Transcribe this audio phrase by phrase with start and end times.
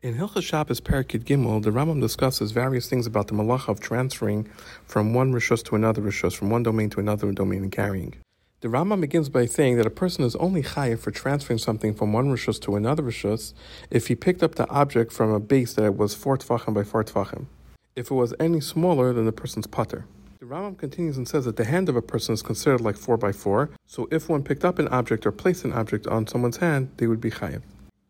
[0.00, 4.48] In Hilchas Shabbos Parakid Gimel, the Rambam discusses various things about the malacha of transferring
[4.84, 8.14] from one rishus to another rishus, from one domain to another domain, and carrying.
[8.60, 12.12] The Rambam begins by saying that a person is only chayiv for transferring something from
[12.12, 13.54] one rishus to another rishus
[13.90, 17.02] if he picked up the object from a base that was four tvachim by four
[17.02, 17.46] tvachim.
[17.96, 20.04] If it was any smaller than the person's patur.
[20.38, 23.16] The Rambam continues and says that the hand of a person is considered like four
[23.16, 26.58] by four, so if one picked up an object or placed an object on someone's
[26.58, 27.62] hand, they would be chayiv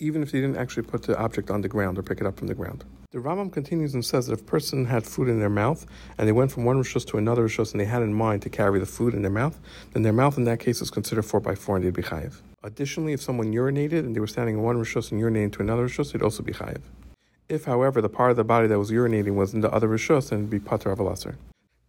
[0.00, 2.38] even if they didn't actually put the object on the ground or pick it up
[2.38, 2.84] from the ground.
[3.12, 5.86] The Rambam continues and says that if a person had food in their mouth
[6.16, 8.50] and they went from one rishus to another rishus and they had in mind to
[8.50, 9.58] carry the food in their mouth,
[9.92, 12.40] then their mouth in that case is considered four by four and they'd be chayiv.
[12.62, 15.88] Additionally, if someone urinated and they were standing in one rishus and urinating to another
[15.88, 16.82] rishus, they'd also be chayiv.
[17.48, 20.30] If, however, the part of the body that was urinating was in the other rishus,
[20.30, 21.36] then it'd be pater avalasar.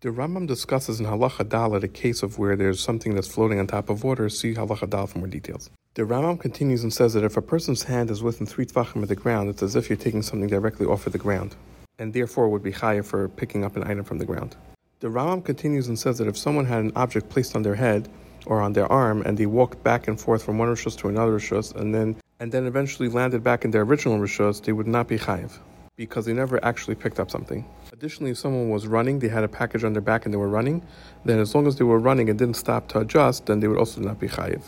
[0.00, 3.66] The Rambam discusses in Halacha Dalet a case of where there's something that's floating on
[3.66, 4.30] top of water.
[4.30, 5.68] See Halacha Dalet for more details.
[6.00, 9.08] The Rambam continues and says that if a person's hand is within three tvachim of
[9.08, 11.56] the ground, it's as if you're taking something directly off of the ground,
[11.98, 14.56] and therefore would be chayiv for picking up an item from the ground.
[15.00, 18.08] The Rambam continues and says that if someone had an object placed on their head
[18.46, 21.32] or on their arm, and they walked back and forth from one rishus to another
[21.32, 25.06] rishus, and then and then eventually landed back in their original rishus, they would not
[25.06, 25.58] be chayiv
[25.96, 27.62] because they never actually picked up something.
[27.92, 30.48] Additionally, if someone was running, they had a package on their back and they were
[30.48, 30.82] running,
[31.26, 33.76] then as long as they were running and didn't stop to adjust, then they would
[33.76, 34.62] also not be chayiv.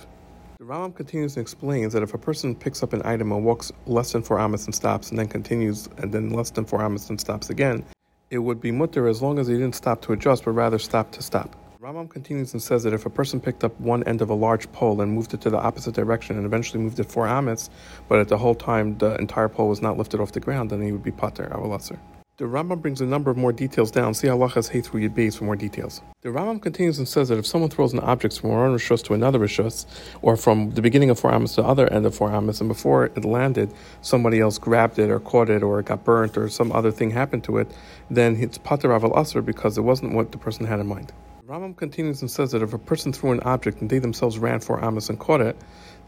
[0.64, 4.12] The continues and explains that if a person picks up an item and walks less
[4.12, 7.20] than four amos and stops, and then continues, and then less than four amos and
[7.20, 7.84] stops again,
[8.30, 11.10] it would be mutter as long as he didn't stop to adjust, but rather stop
[11.12, 11.56] to stop.
[11.80, 14.70] Rambam continues and says that if a person picked up one end of a large
[14.70, 17.68] pole and moved it to the opposite direction and eventually moved it four amos,
[18.08, 20.80] but at the whole time the entire pole was not lifted off the ground, then
[20.80, 21.98] he would be pater, avalasser.
[22.43, 24.15] The Rambam brings a number of more details down.
[24.15, 26.03] See halachas hey through Yud for more details.
[26.23, 29.15] The Rambam continues and says that if someone throws an object from one rishus to
[29.15, 29.87] another rishus,
[30.23, 32.67] or from the beginning of four amas to the other end of four amas, and
[32.67, 36.48] before it landed, somebody else grabbed it or caught it or it got burnt or
[36.48, 37.70] some other thing happened to it,
[38.11, 41.13] then it's pater aval because it wasn't what the person had in mind.
[41.47, 44.41] The Rambam continues and says that if a person threw an object and they themselves
[44.41, 45.57] ran for Amos and caught it,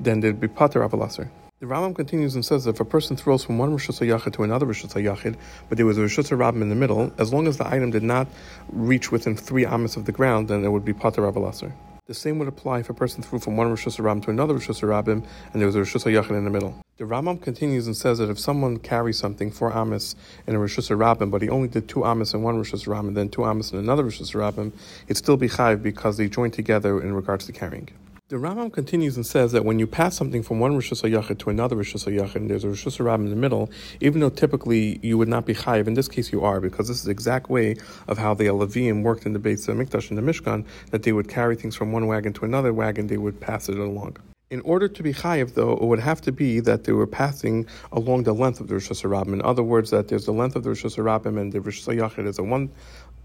[0.00, 1.30] then they'd be Pater Avalasar.
[1.60, 4.42] The Rambam continues and says that if a person throws from one Rishus Yachid to
[4.42, 5.36] another Rishus Yachid,
[5.70, 8.02] but there was a Rishus Rabbim in the middle, as long as the item did
[8.02, 8.26] not
[8.70, 11.72] reach within three Amos of the ground, then it would be Pater Avalasar.
[12.06, 14.68] The same would apply if a person threw from one Rosh Hashanah to another Rosh
[14.68, 16.74] Hashanah and there was a Rosh Hashanah in the middle.
[16.98, 20.16] The Rambam continues and says that if someone carries something four Amos
[20.46, 23.30] in a Rishus Harabim, but he only did two Amos in one Rosh and then
[23.30, 24.72] two Amos in another Rosh Hashanah,
[25.06, 27.88] it'd still be Chayv because they joined together in regards to carrying.
[28.34, 31.50] The Rambam continues and says that when you pass something from one Rosh Hashanah to
[31.50, 35.16] another Rosh Hashanah, and there's a Rosh Hashanah in the middle, even though typically you
[35.16, 37.76] would not be chayiv, in this case you are, because this is the exact way
[38.08, 41.28] of how the Leviim worked in the Beit Mikdash in the Mishkan, that they would
[41.28, 44.16] carry things from one wagon to another wagon, they would pass it along.
[44.54, 47.66] In order to be chayiv, though, it would have to be that they were passing
[47.90, 49.32] along the length of the Rishus Harabim.
[49.32, 52.28] In other words, that there's the length of the Rishus Harabim and the Rosh Hashanah
[52.28, 52.70] is at one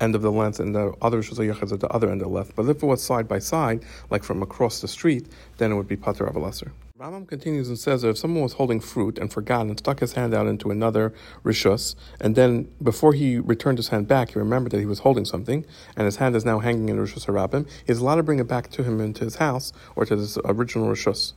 [0.02, 2.30] end of the length and the other Rosh Hashanah is at the other end of
[2.30, 2.54] the length.
[2.56, 5.28] But if it was side by side, like from across the street,
[5.60, 6.72] then it would be Pater Avalasar.
[7.00, 10.14] Rambam continues and says that if someone was holding fruit and forgot and stuck his
[10.14, 11.14] hand out into another
[11.46, 15.24] rishus, and then before he returned his hand back, he remembered that he was holding
[15.24, 15.66] something,
[15.96, 18.70] and his hand is now hanging in rishus harabim, he's allowed to bring it back
[18.72, 21.32] to him into his house or to his original rishus.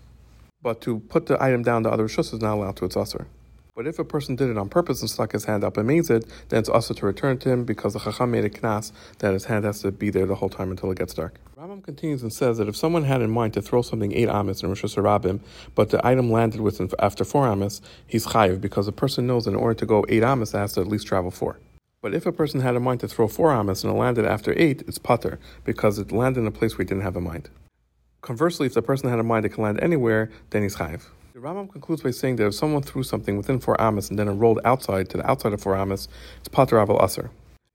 [0.62, 3.28] But to put the item down to other rishus is not allowed to its usher.
[3.76, 6.10] But if a person did it on purpose and stuck his hand up and made
[6.10, 8.90] it, then it's also to return to him because the Chacham made a knas
[9.20, 11.38] that his hand has to be there the whole time until it gets dark.
[11.82, 14.70] Continues and says that if someone had in mind to throw something eight amis in
[14.70, 15.40] Rishus Harabim,
[15.74, 19.56] but the item landed within after four amis, he's chayiv because the person knows in
[19.56, 21.58] order to go eight amis, it has to at least travel four.
[22.00, 24.54] But if a person had in mind to throw four amis and it landed after
[24.56, 27.48] eight, it's patur because it landed in a place he didn't have in mind.
[28.20, 31.02] Conversely, if the person had in mind it can land anywhere, then he's chayiv.
[31.32, 34.28] The Rambam concludes by saying that if someone threw something within four amas and then
[34.28, 36.06] it rolled outside to the outside of four amas,
[36.38, 37.30] it's pater aval aser.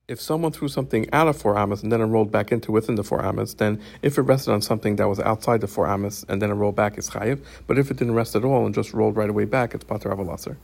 [0.08, 2.96] If someone threw something out of four amas and then it rolled back into within
[2.96, 6.26] the four amas, then if it rested on something that was outside the four amas
[6.30, 7.44] and then it rolled back, it's chayiv.
[7.68, 10.10] But if it didn't rest at all and just rolled right away back, it's pater
[10.10, 10.56] aval aser.